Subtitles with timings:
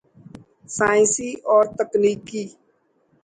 [0.75, 2.43] سائنسی اور تکنیکی